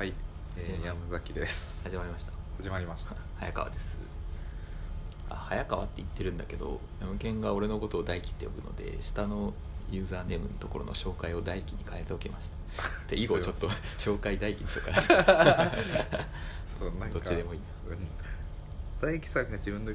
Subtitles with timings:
[0.00, 0.14] はい、
[0.56, 1.82] えー、山崎です。
[1.84, 2.32] 始まりました。
[2.56, 3.14] 始まりました。
[3.38, 3.98] 早川です。
[5.28, 9.52] あ早川って言ってるんだけど山健が俺のことを大輝って呼ぶので下の
[9.90, 12.56] ユーザーネームのところの紹介を大輝に変えておきました。
[13.14, 13.68] で以後ちょっと
[13.98, 15.02] 紹介大輝にしようかな。
[16.78, 17.60] そうなんかどっちでもいい
[17.90, 17.98] うん。
[19.02, 19.92] 大輝さんが自分の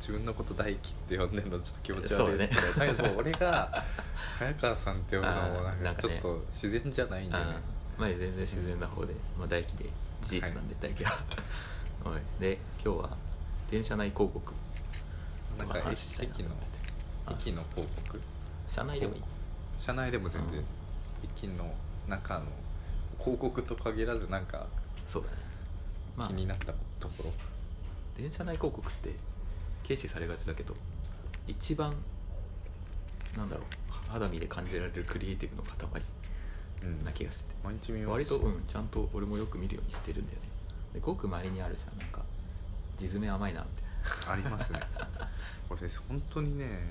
[0.00, 3.84] 自分のこと大輝って呼んでるのちょっと気持ち悪いですけど、だけど俺が
[4.38, 7.44] 早川さんって呼ぶのもなんかちょっと自然じゃないんでね。
[7.98, 9.90] まあ全然自然な方で、まあ、大輝で
[10.22, 11.10] 事実なんで大輝は、
[12.12, 13.10] はい、で今日は
[13.70, 14.52] 電車内広告
[15.58, 16.48] とか話したいなってて。
[17.26, 18.20] あ駅の広告？
[18.68, 19.22] 車内でもいい。
[19.76, 20.64] 車内でも全然、うん。
[21.24, 21.74] 駅の
[22.06, 22.46] 中の
[23.18, 24.66] 広告と限らずなんか
[25.06, 25.36] そうだね。
[26.16, 27.32] まあ気になったところ、
[28.16, 29.14] 電車内広告って
[29.82, 30.74] 軽視されがちだけど
[31.46, 31.94] 一番
[33.36, 33.64] なんだろう
[34.10, 36.17] 肌身で感じられるクリエイティブの塊うん
[37.04, 37.54] な気がしてて。
[37.64, 38.10] 毎日見ます。
[38.12, 40.48] 割とうんちゃんと俺もよく見るようにしてるんだよね。
[40.94, 42.22] でごくまれにあるじゃんなんか
[42.98, 43.66] 地詰め甘いなみ
[44.26, 44.80] たい ありますね。
[45.68, 46.90] これ本当にね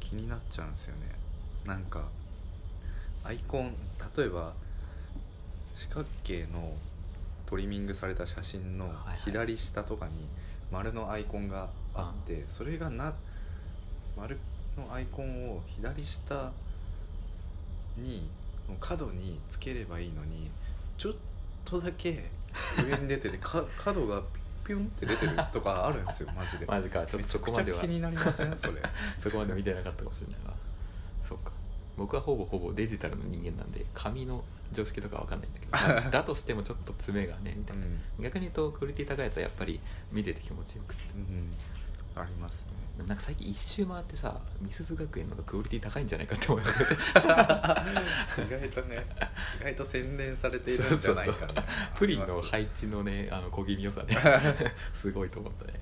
[0.00, 1.14] 気になっちゃうんですよね。
[1.64, 2.08] なんか
[3.24, 3.74] アイコン
[4.16, 4.52] 例えば
[5.74, 6.74] 四角形の
[7.46, 9.18] トリミングされた写真のはいはい。
[9.18, 10.26] 左下とかに
[10.70, 13.14] 丸のアイコンがあってそれがな
[14.16, 14.38] 丸
[14.76, 16.50] のアイコンを左下
[17.96, 18.28] に
[18.80, 20.50] 角につければいいのに
[20.96, 21.14] ちょっ
[21.64, 22.30] とだけ
[22.86, 24.22] 上に出ててか角が
[24.64, 26.66] ピュンって出てるとかあるんですよマジで。
[26.66, 27.80] なマジかちょっとそこまでは。
[27.80, 28.56] 気になりません？
[28.56, 28.74] それ。
[29.18, 30.54] そこまで見てなかったかもしれないわ
[31.28, 31.52] そうか。
[31.96, 41.02] 僕はほぼほぼデジタルの人間なんで紙の常識とかわかんないんだけど、ま あだとしてもちょっと爪がねみたいな、うん、逆に言うとクオリティ高いやつはやっぱり見てて気持ちよくて。
[41.14, 41.52] うん、
[42.14, 42.82] ありますね。
[42.96, 46.94] でもなんか最近一周回ってさ美鈴学園の方がクオリティ高いんじゃないかって思い始めて。
[46.94, 49.06] 意外とね
[49.60, 51.64] 意外と洗練されているんじゃないかそうそうな
[51.96, 54.16] プリンのい配置のねあの小気味良さね。
[54.92, 55.80] すごいと思ったね。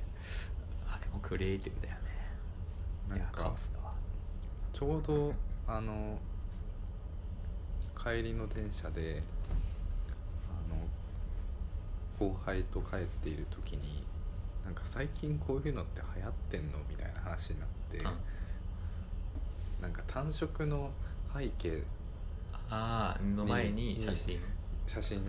[0.86, 2.00] あれもクリエイティブだよね。
[3.08, 3.92] なんいやカかオスだわ。
[4.72, 5.34] ちょうど
[5.66, 6.18] あの
[7.98, 9.22] 帰りの電車で
[10.48, 14.04] あの後輩と帰っている時に
[14.70, 18.04] なんか最近こういうのって流行ってんのみたいな話になって、うん。
[19.82, 20.90] なんか単色の
[21.36, 21.82] 背景
[22.68, 24.40] ああの前に写真、うん。
[24.86, 25.20] 写真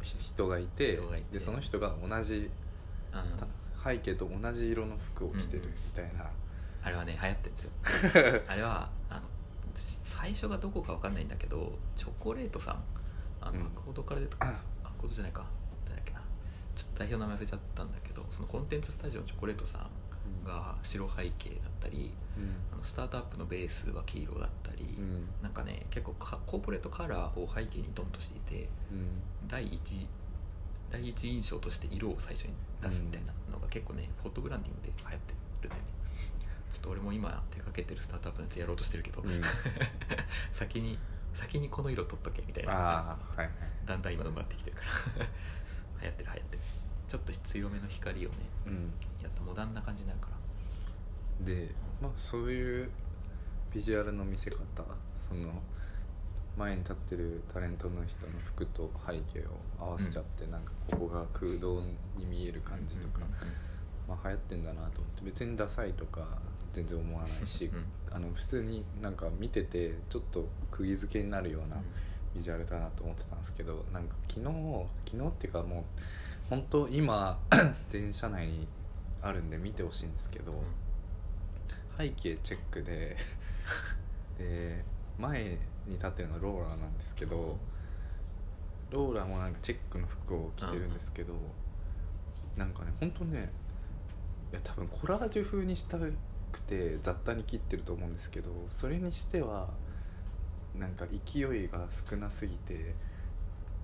[0.00, 1.38] 人がいて人がいて。
[1.38, 2.48] でその人が同じ
[3.12, 6.30] た背景と同じ色の服を着てるみたいな、
[6.84, 8.42] あれはね流行ってるんですよ。
[8.46, 9.22] あれはあの
[9.74, 12.84] 最初がどこかわかんないんだけどチョコレートさん。
[13.40, 13.70] あの、うん。
[13.70, 14.60] コードから出てあ。
[14.98, 15.44] コードじゃないか
[16.78, 22.54] ちょっと代表の名前忘れちゃったんだけどそのコンテンツスタジオのチョコレートさんが白背景だったりうん。
[22.72, 25.26] あのスタートアップのベースは黄色だったり、うん。
[25.42, 29.08] なんかね結構かコーポレートカラーを背景にドンとしていてうん。
[29.48, 30.06] 第一
[30.92, 35.88] 第一印象として色を最初に出すみたいなのが結構ね、フォトブランディングで流行ってるんだよね。
[36.72, 39.42] ちょっと俺も今手掛けてるスタートアップのやつやろうとしてるけど、うん。
[40.52, 40.98] 先に
[41.34, 43.50] 先にこの色取っとけみたいなあ話あはいはい。
[43.84, 44.82] だんだん今埋まってきてるか
[45.18, 45.26] ら
[46.00, 46.62] 流行ってる流行ってる。
[47.08, 48.36] ちょっと強めの光をね
[48.66, 48.72] うん。
[49.22, 51.46] やったモダンな感じになるから。
[51.46, 52.90] でまあそういう
[53.72, 54.58] ビジュアルの見せ方
[55.28, 55.50] その
[56.56, 61.82] 前に立ってるタレントの人の服と背景を合わせちゃって、なんかここが空洞
[62.16, 63.20] に見える感じとか、
[64.08, 66.26] まあ流行ってんだなと思って別にダサいとか
[66.72, 71.76] 全然思わないし、うんあの普通になんか見ててちょっと釘付けになるような
[72.34, 74.46] ビジュアルだなと思ってたんですけどなんか昨日
[75.06, 75.82] 昨日っていうかもう
[76.50, 77.38] 本当今
[77.90, 78.66] 電車内に
[79.22, 80.54] あるんで見てほしいんですけど、
[81.98, 83.16] 背景チェックで
[84.38, 84.84] で
[85.18, 87.58] 前に立ってるのがローラーなんですけど
[88.90, 91.34] ローラーもなんかチェックの服を着てるんですけど、
[92.56, 93.50] なんかね本当ね
[94.52, 95.98] いや多分コラージュ風にした
[96.52, 99.68] くて雑多に切ってると思うんですけどそれにしては
[100.78, 102.94] なんか勢いが少なすぎて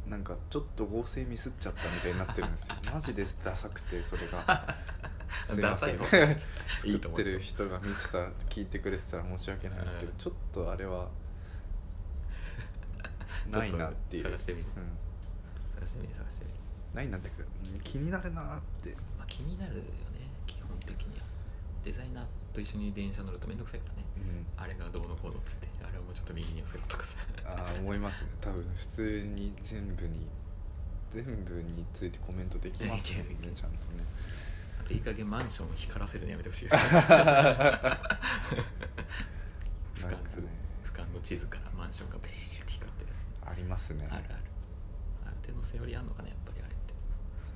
[0.08, 2.74] なんかちょっと合成ミスっちゃったみたいになってるんですよ。
[2.92, 4.76] マジでダサくてそれが。
[5.46, 5.98] すいません。
[5.98, 10.16] ダサ い方作ってる人が見てた聞いてくれてたら申し訳ないですけどうん。
[10.18, 11.08] ちょっとあれは
[13.50, 14.24] ないなっていう。
[14.24, 14.66] 探してみる。
[14.76, 14.98] うん。
[15.80, 16.56] 探してみる探してみる、
[16.94, 18.90] ないなっていうかうん気になるなって。
[19.18, 19.88] まあ、気になるよね
[20.46, 21.24] 基本的には。
[21.82, 22.24] デザイナー
[22.54, 24.04] と一緒に電車乗るとめんどくさいからね。
[24.16, 24.62] うん。
[24.62, 25.66] あれがどうのこうのっつって。
[25.82, 28.30] あれをもうちょっと右に寄せろとかさああ思いますね。
[28.40, 30.28] 多分普通に全部に
[31.10, 34.04] 全部についてコメントできますもんねちゃんとね。
[34.80, 36.68] あといい加減マンションを光らせるのやめてほしい。
[36.68, 36.88] です俯
[40.06, 40.48] 瞰ね。
[40.86, 43.26] 俯瞰の地図からマンションがベーって光ってるやつ。
[43.50, 44.06] ありますね。
[44.10, 44.34] あるある。
[45.26, 46.94] ある縦のセオリーあんのかねやっぱりあれって。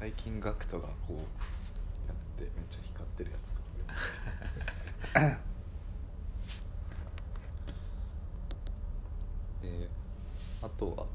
[0.00, 3.68] 最近ガクトがこうやってめっちゃ光ってるやつとか
[9.62, 9.88] で
[10.62, 11.06] あとは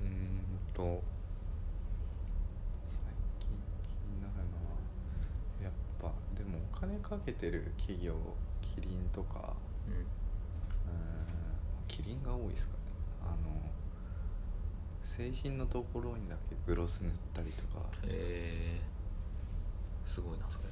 [0.00, 0.40] うーん
[0.74, 1.02] と
[2.88, 2.98] 最
[3.40, 3.48] 近
[3.82, 4.76] 気になるのは
[5.62, 8.14] やっぱでもお金かけてる企業
[8.62, 9.54] キリンとか
[9.86, 9.94] うん。
[9.94, 10.04] うーん
[11.88, 12.78] キリンが多いですかね。
[13.22, 13.60] あの
[15.02, 17.84] 製品のところにだけグロス塗ったりとか。
[18.04, 20.68] えー、すごいなそれ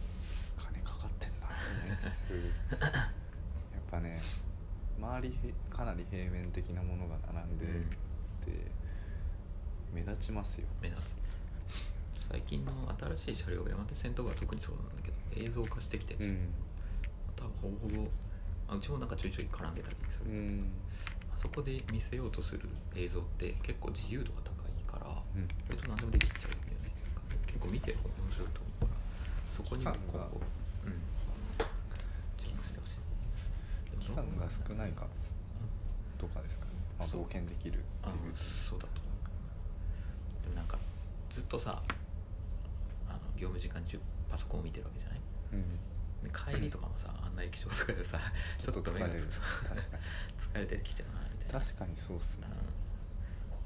[2.70, 2.78] や
[3.78, 4.20] っぱね
[4.98, 7.82] 周りへかなり平面的なものが並んでうん。
[7.90, 7.96] て、
[9.92, 10.66] 目立ちますよ。
[10.80, 11.16] 目立つ。
[12.30, 12.72] 最近の
[13.16, 16.48] 新しい車両山手線とかは特にそうなんだけど映像化してきてる、うん。
[17.36, 18.08] 多分ほぼほぼ
[18.68, 20.30] あうちもなんかちょいちょい絡んでたりする。
[20.30, 20.58] うん。
[20.60, 20.72] ん
[21.32, 25.48] あそこで見せようとする映像って結構自由度が高いからうん。
[25.68, 26.90] 割と何でもできちゃうんだよね。
[27.46, 28.96] 結構見てる方が面白いと思うから。
[29.52, 30.24] そこに今期間が。
[30.26, 30.40] 後
[30.86, 30.92] うん
[32.38, 32.98] チェックしてほしい
[34.06, 35.08] 期間が少ないから
[36.18, 37.22] とかですかね、まあ、そう。
[37.24, 38.32] 冒険できるあっていう。
[38.36, 40.42] そうだと思う。
[40.44, 40.78] でもなんか
[41.30, 41.82] ずっとさ
[43.08, 43.98] あの業務時間中
[44.30, 45.20] パソコンを見てるわけじゃない？
[45.52, 45.64] うん
[46.24, 48.18] で帰りとかもさ、あんな液晶とかでさ
[48.62, 49.20] ちょっと疲れる。
[49.20, 50.02] つ確かに。
[50.40, 51.60] 疲れてきてるなみたいな。
[51.60, 52.46] 確かにそうっすね。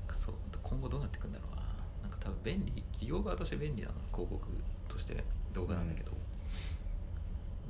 [0.08, 0.14] うん。
[0.16, 0.34] そう。
[0.62, 1.62] 今後どうなってくんだろうな。
[2.02, 4.46] なんか多分便利企業側として便利なのは広告
[4.88, 5.22] として
[5.54, 6.10] 動画なんだけど、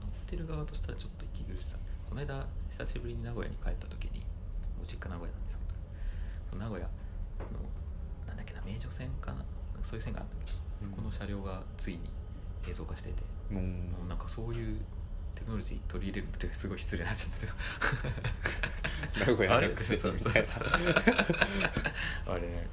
[0.00, 1.76] 乗ってる側としたらちょっと息苦しさ
[2.10, 4.22] この間久しぶりに名古屋に帰った時に
[4.82, 5.78] お実家名古屋なんですけど
[6.50, 6.86] その名古屋
[7.38, 7.60] の
[8.26, 9.44] なんだっけな名城線かな
[9.82, 10.42] そういう線があったけ？
[10.52, 10.90] ど、うん。
[10.90, 12.10] そこの車両がついに
[12.68, 13.56] 映像化していて、うん。
[13.98, 14.76] もうなんかそういう
[15.34, 17.52] テクノロジー取り入れるってすごい失礼な話だけど。
[19.30, 20.30] 名古屋のくせにみた
[22.30, 22.68] あれね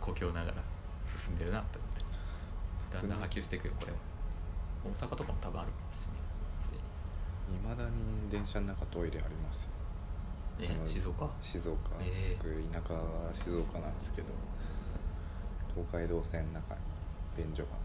[0.00, 0.56] 故郷ながら
[1.06, 2.04] 進んでるなって思って。
[2.96, 3.92] だんだん波及していくよこれ。
[3.92, 3.98] は
[4.84, 6.12] 大阪とかも多分あるしねすで
[7.56, 9.68] いまだに電車の中トイレあります。
[10.58, 11.30] よにねあの静岡？
[11.42, 13.00] 静岡、ええ僕田舎は
[13.34, 14.28] 静岡なんですけど
[15.74, 16.80] 東海道線の中に
[17.36, 17.80] 便所があっ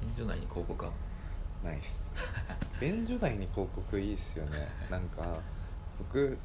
[0.00, 0.90] 便所内に広告あ
[1.64, 2.02] ないっす。
[2.80, 4.68] 便所内に広告いいっすよね。
[4.90, 5.40] なんか
[5.98, 6.38] 僕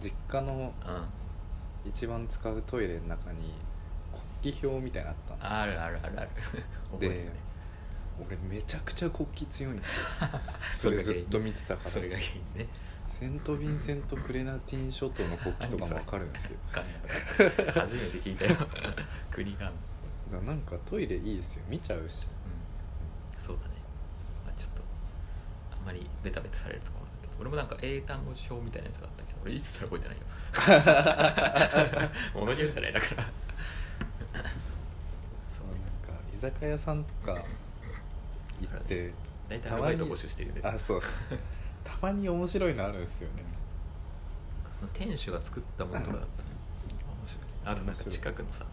[0.00, 1.04] 実家のうん。
[1.84, 3.54] 一番使うトイレの中に
[4.42, 5.56] 国旗表みたいなのあったんですよ。
[5.56, 6.30] あるあるあるある。
[6.90, 7.32] 覚えてるね
[8.24, 10.02] 俺めちゃくちゃ国旗強いんですよ。
[10.78, 11.90] それずっと見てたから。
[11.90, 12.68] それが原因ね。
[13.18, 16.58] セント・ヴィンセント・クレナティン諸島の国旗とかも分かるんですよ。
[17.72, 18.54] 初めて聞いたよ。
[19.32, 19.72] 国が。
[20.30, 21.64] だなんかトイレいいですよ。
[21.68, 22.26] 見ちゃうし。
[23.38, 23.42] うん。
[23.42, 23.74] そうだね、
[24.44, 24.82] まあ、ちょっと
[25.72, 27.32] あんまりベタベタされるところだけど。
[27.40, 29.38] 俺もなんか英単語表みたいなやつがあったけど。
[29.44, 30.24] 俺いつそれ覚えてないよ。
[32.34, 33.22] 物によじゃないだから。
[33.22, 33.28] そ
[35.64, 35.74] うな
[36.12, 37.38] んか居酒屋さんとか行
[38.86, 39.12] って
[39.48, 40.60] 大体たまにアルバイト募集してるよね。
[40.64, 41.00] あそう。
[41.84, 43.44] たまに面白いのあるんですよね。
[44.92, 47.44] 店主が作ったものとかだったら面白い。
[47.64, 48.64] あとなんか近くのさ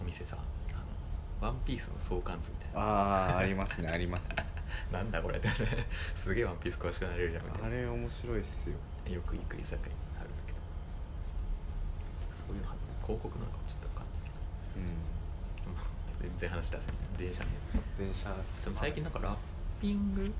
[0.00, 2.80] お店さあのワンピースの相関図みたいな。
[2.80, 4.36] ああありますねありますね。
[4.92, 5.48] なんだこれって。
[6.14, 7.44] すげえワンピース詳しくなれるじゃん。
[7.44, 8.76] みたいなあれ面白いっすよ。
[9.12, 10.58] よく行く居酒屋にあるんだけど。
[12.32, 12.68] そういうの
[13.02, 14.30] 広告なのかもちょっと分かんないけ
[14.80, 14.84] ど。
[14.84, 14.94] うん
[16.20, 17.50] 全然話出せない電車ね
[17.96, 18.34] 電車。
[18.64, 19.36] でも最近なんかラッ
[19.80, 20.32] ピング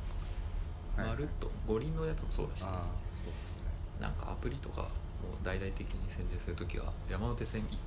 [0.97, 1.09] はい。
[1.09, 2.71] まるっと五輪のやつもそうだし、ね。
[4.01, 4.89] なんかアプリとかも
[5.43, 7.79] 大々的に宣伝するときは山手線い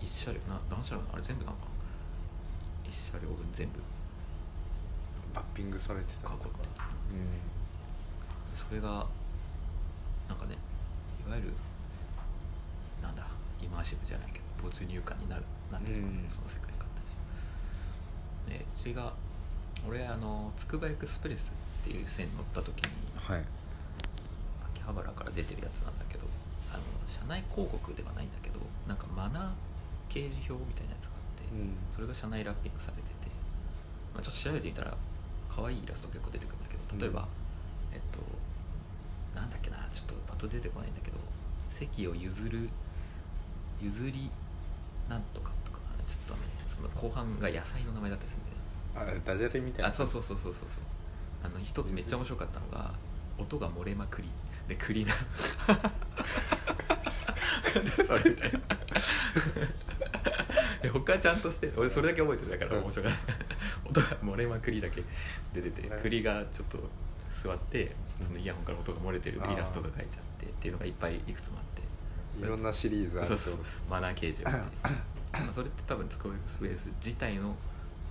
[0.00, 1.60] 一車両な何車両あれ全部なんか
[2.88, 3.80] 一車両分全部
[5.34, 6.44] ラッピングされてた囲って。
[6.44, 8.56] りとかうん。
[8.56, 9.06] それが
[10.28, 10.56] なんかね
[11.26, 11.52] いわゆる
[13.02, 13.26] なんだ
[13.60, 16.26] イマーシブじゃないけど没入感になるなってるかな、うん。
[16.28, 16.72] その世界
[18.48, 18.78] でう。
[18.78, 19.12] ちが
[19.88, 21.52] 俺あのつくばエクスプレス
[21.82, 23.44] っていう線乗った時にはい。
[24.74, 26.24] 秋葉原から出てるやつなんだけど
[26.72, 31.76] あの車内広告ではないんだけどなんかマナー掲示表みたいなやつがあって、うん。
[31.90, 33.28] それが車内ラッピングされてて、
[34.14, 34.96] まあ、ちょっと調べてみたら
[35.48, 37.28] 可愛いイラスト結構出てくるんだけど例えば、うん
[37.90, 38.18] えっと
[39.34, 41.16] なんだっけなちょっとパッと出てこないんだけど
[41.70, 42.68] 席を譲る
[43.80, 44.30] 譲り
[45.08, 46.37] なんとかとかちょっとね
[46.78, 48.58] その後半が野菜の名前だったりするんでね。
[48.94, 49.88] あダジャレみたいな。
[49.88, 50.68] あそうそうそうそうそうそう。
[51.42, 52.94] あの一つめっちゃ面白かったのが
[53.36, 54.28] 音が漏れまくり。
[54.68, 55.12] で栗な。
[58.06, 58.60] それみたいな
[60.82, 62.50] で他はちゃんとして俺それだけ覚えてる。
[62.58, 65.02] だから面白かった音が漏れまくりだけ。
[65.52, 66.78] 出てて栗がちょっと
[67.30, 70.06] 座ってそのイヤホンから音が漏れてるイラストが書いてあっ
[70.38, 71.82] てっていうのがいっぱいいくつもあって。
[72.44, 73.62] いろんなシリーズあるそうそうそう。
[73.90, 74.60] マナー掲示をして
[75.32, 77.54] まあそそれって多分つくばエクスプレス自体の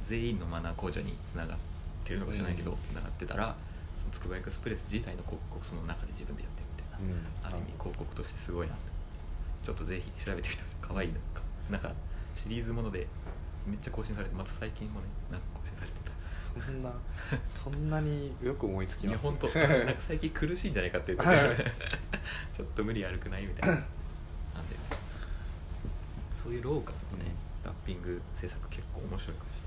[0.03, 1.57] 全員のマナー向上につながっ
[2.03, 2.77] てるのか知らないけど、うん。
[2.83, 3.55] つながってたら
[3.99, 6.67] そのつくばエクスプレス自体の広告をその中で自分でやってる
[7.07, 8.91] みたいな、ある意味広告としてすごいなって。
[9.63, 10.75] ちょっとぜひ調べてみてほしい。
[10.81, 11.17] 可愛いな。
[11.17, 11.91] んかなんか
[12.35, 13.07] シリーズもので
[13.65, 16.07] めっちゃ更新されてまた最近もねなんか更新されてた。
[16.63, 16.91] そんな
[17.49, 21.55] そんなによく思いつき いやます、本当なんか最近苦しいんじゃないかって言ってはい。
[21.57, 21.65] て
[22.55, 23.45] ちょっと無理悪くない？
[23.45, 23.83] みたいな
[26.47, 27.35] そういうローカルのね、
[27.65, 29.57] ラッピング制作結構面白いかもし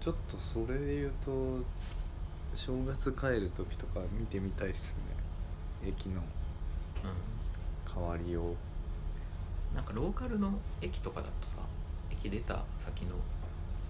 [0.00, 1.62] ちょっとそれで言うと
[2.56, 5.88] 正月帰る時とか見てみたいっすね。
[5.88, 6.20] 駅のれ
[7.04, 7.12] ない、
[7.94, 8.40] 変わりを。
[8.40, 8.44] う
[9.72, 11.58] ん、なんかローカルの駅とかだとさ
[12.10, 13.14] 駅出た先の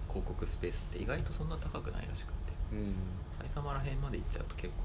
[0.09, 2.53] 広告スペースって意外とそんな高くないらしくて。
[2.73, 2.93] うん。
[3.39, 4.83] 埼玉ら辺まで行っちゃうと結構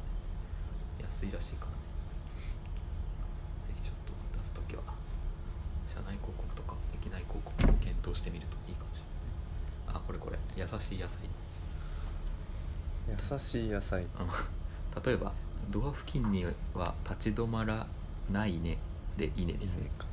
[1.05, 1.77] ね安いらしいからね
[3.69, 4.83] ぜひちょっと出す時は
[5.89, 10.39] 車内広告とか駅内広告を検討してみるといいかもしれないあこれこれ。
[10.57, 11.19] 優しい野菜。
[13.09, 14.07] 優しい野菜。
[14.19, 14.33] あの
[15.05, 15.33] 例えば
[15.71, 17.87] ドア付近には立ち止まら
[18.31, 18.79] ないね。
[19.17, 19.91] で稲ですね。
[19.99, 20.07] か。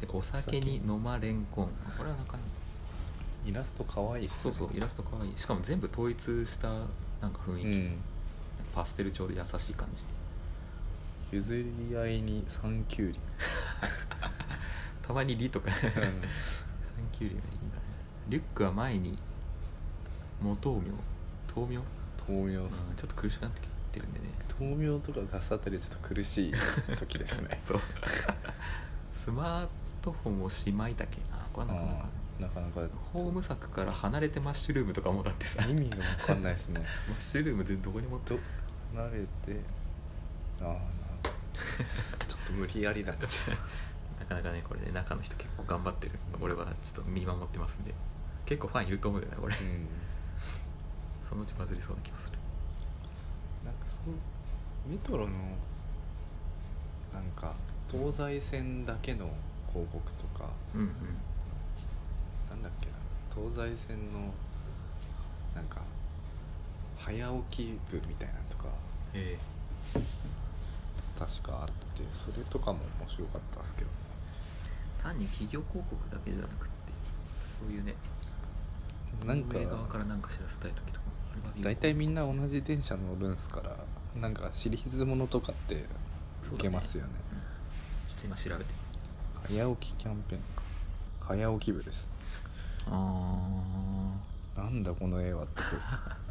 [0.00, 1.64] でお酒に飲まれんこん。
[1.66, 2.38] これはなかなか。
[3.46, 4.54] イラスト可愛いっすね。
[4.54, 5.30] そうそうイラストかわい。
[5.30, 7.96] いしかも全部統一したなんか雰囲気、うん。
[8.74, 10.20] パステル調で優しい感じで。
[11.32, 11.54] 譲
[11.90, 13.18] り合いに三キュウリ
[15.10, 15.70] たまに「リ」とか。
[15.72, 15.90] サン
[17.10, 17.82] キュウリがいいんだね。
[18.28, 19.18] リュックは前に
[20.40, 20.94] 元豆苗
[21.56, 21.82] 豆苗
[22.28, 24.26] 豆苗うんちょっと苦しくなってきてるんでね。
[24.60, 26.54] 豆苗とか出すあたりはちょっと苦しい
[26.96, 27.58] 時ですね。
[27.60, 27.80] そう。
[29.16, 29.68] スマー
[30.00, 31.18] トフォンをしまいたけ。
[31.32, 32.08] あこれはなかなか。
[32.38, 32.96] なかなか。
[33.12, 35.66] ホーム作から離れてマッシュルームとかもだってさ。
[35.66, 36.80] 意味が分かんないですね。
[37.10, 38.20] マッシュルーム全然どこにも。
[38.20, 38.38] と
[38.94, 39.60] 慣れて。
[40.60, 41.00] ああ
[42.28, 43.18] ちょっと無理やりだな
[44.20, 47.92] なかなかねこれね中の人結構頑張ってる俺はちょっと見守ってますんで。
[48.46, 49.86] 結構ファンいると思うんだよねこれ、うん。
[51.28, 52.38] そのうちバズりそうな気がする。
[53.64, 55.32] なんかそうメトロの
[57.12, 57.54] なんか
[57.88, 59.30] 東西線だけの
[59.72, 60.50] 広告とか。
[60.74, 60.90] うんうん
[62.50, 62.92] なんだっけな
[63.32, 64.34] 東西線の
[65.54, 65.82] なんか
[66.98, 67.14] 早
[67.50, 68.64] 起き部みたいなのとか。
[69.14, 69.38] え
[71.16, 73.92] 確かあってそれとかも面白かったですけどね。
[74.08, 74.09] え
[75.02, 76.66] 単に企業広告だけじゃなくって
[77.60, 77.94] そういうね
[79.26, 81.10] なんか運営側から何か知らせたい時とか
[81.60, 83.76] 大体みんな同じ電車乗るんすから
[84.20, 85.84] なんかシリーズものとかって
[86.46, 87.10] 受けますよね。
[87.32, 87.38] うん。
[88.08, 88.70] ちょっと今調べて
[89.48, 90.62] 早起きキャンペーンか。
[91.20, 92.08] 早起き部です。
[92.86, 93.38] あ
[94.56, 95.62] なんだこの絵はって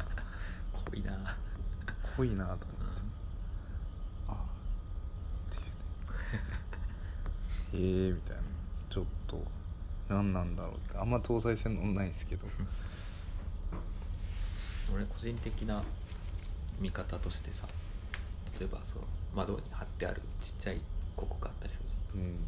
[0.90, 1.14] 濃いな。
[1.14, 1.16] う
[2.16, 2.66] 濃いなと思って。
[4.28, 5.62] あってい
[7.82, 8.06] うね。
[8.06, 8.42] へえみたいな
[9.30, 9.42] と
[10.08, 12.46] 何なんだろうってあんま東西線乗んないですけど。
[14.94, 15.82] 俺個人的な
[16.80, 17.66] 見方としてさ
[18.58, 19.02] 例えばそう
[19.34, 20.80] 窓に貼ってあるちっちゃい
[21.14, 21.84] 広告あったりする
[22.14, 22.38] じうん。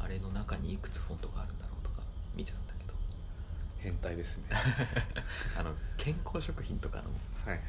[0.00, 0.06] ゃん。
[0.06, 2.02] あれの中にいくつフォントがあるんだろうとか
[2.34, 2.94] 見ちゃうんだけど。
[3.78, 4.44] 変態ですね。
[5.58, 7.04] あの健康食品とかの
[7.44, 7.60] はいはい。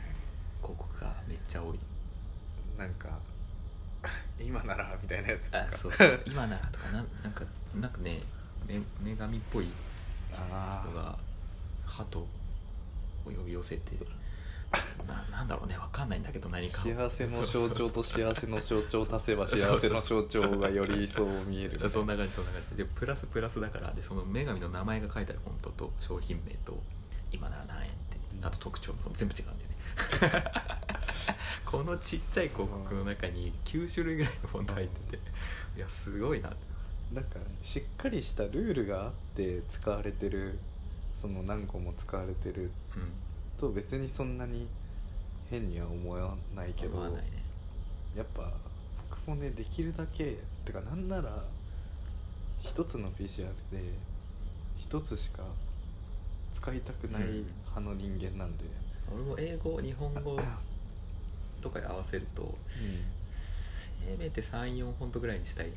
[0.61, 1.79] 広告がめっちゃ多い。
[2.77, 3.19] なんか
[4.39, 5.77] 今ならみたいなやつあですか？
[5.79, 6.23] そうそう。
[6.25, 7.43] 今ならとかなんなんか
[7.75, 8.21] なんかね
[8.67, 9.67] め女神っぽい
[10.31, 11.17] 人が
[11.85, 12.27] 鳩を
[13.25, 13.97] 呼び寄せて
[15.07, 16.85] ななんだろうねわかんないんだけど何かを。
[16.85, 22.77] 幸せの象徴と幸せの象徴を足せば 幸せの象徴がよりそう見えるみたいなそんな感じそんな感じ。
[22.77, 26.81] でプラスプラスだからでその女神の名前が書いてあるフォントと商品名と
[27.31, 30.53] 今なら何円ってあと特徴も全部違うんだよね。
[31.65, 35.23] このちっちゃい広告の中に9種類ぐらいのフォント入ってて
[35.75, 36.57] いやすごいなって
[37.11, 40.57] なんかしっかりしたルールがあって使われてる
[41.15, 43.11] その何個も使われてるうん。
[43.59, 44.67] と別にそんなに
[45.49, 47.23] 変には思わないけどね。
[48.15, 48.51] やっぱ
[49.09, 51.43] 僕もねできるだけてかなんなら
[52.61, 53.93] 一つの PCR で
[54.77, 55.43] 一つしか
[56.53, 57.45] 使いたくないうん
[57.75, 58.65] 派の人間なんで、
[59.11, 60.37] 俺も英語日本語
[61.61, 62.55] とかに合わせると
[64.05, 65.67] せめて34フォントぐらいにしたい、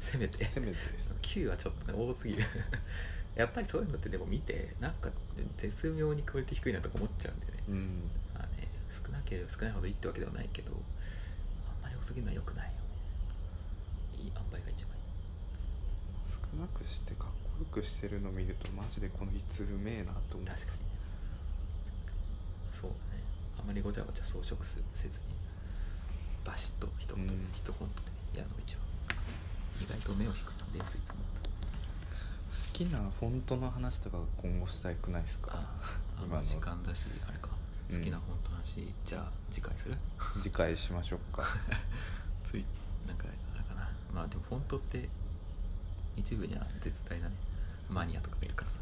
[0.00, 0.44] せめて。
[0.44, 1.14] せめてです。
[1.20, 2.44] 9はちょっとね多すぎる。
[3.34, 5.10] やっぱりそういうのってでも見てなんか
[5.56, 7.52] 絶妙にクオリティ低いなとか思っちゃうんでね。
[7.68, 8.10] うん。
[8.34, 12.78] まあね少なければ少ないほどいいってわけではないけどあんまり多すぎるのは良くないよね。
[14.18, 15.02] いい塩梅が一番いい。
[16.30, 20.46] 少なくしてかっこよくしてるの見るとマジでこの一うめえなと思う。
[20.46, 20.86] 確かにね。
[22.72, 23.22] そうだね。
[23.58, 25.37] あんまりごちゃごちゃ装飾せせずに
[26.48, 27.40] バシッと一言で、うん。
[27.52, 28.00] 一フォント
[28.32, 28.80] でやるのが一番
[29.84, 31.14] 意外と目を引くな泥酔つも
[32.72, 35.50] きなフォントの話とか今後したくないですか？
[35.54, 35.66] あ
[36.16, 36.44] あ今の。
[36.44, 37.50] 時間だしあれか。
[37.90, 37.98] うん。
[37.98, 39.96] 好きな本当の話、じゃあ次回する？
[40.40, 41.42] 次回しましょうか。
[42.44, 42.64] つい
[43.06, 43.24] なんか
[43.54, 43.90] あれかな。
[44.14, 45.08] まあでもフォントって
[46.16, 47.34] 一部には絶対なね
[47.90, 48.78] マニアとかがいるからさ。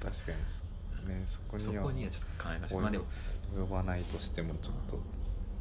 [0.00, 0.64] かにそ,、
[1.06, 3.04] ね、そこそにはこにはちょっと考えましょう及まあでも
[3.54, 4.98] 及ばないとしてもちょっと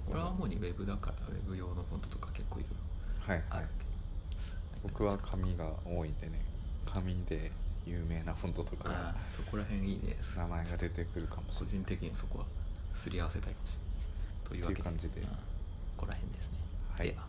[0.10, 2.72] 俺は主にウェブだからウェブ用のフォントとか結構いろい
[3.28, 3.60] ろはいはい。
[3.60, 3.90] あるけど、
[4.84, 6.42] 僕は紙が多いんでね。
[6.86, 7.52] 紙で
[7.86, 10.18] 有名なフォントとかあがあそこら辺いいね。
[10.36, 11.80] 名前が出てくるかもし個れない。
[11.80, 12.46] 人的にはそこは
[12.96, 13.90] すり合わせたいかもしれない。
[14.50, 14.74] というわけで。
[14.74, 15.22] っていう感じで。
[15.22, 15.28] うん
[16.00, 16.58] ここら辺ですね、
[16.98, 17.12] はい。
[17.12, 17.29] では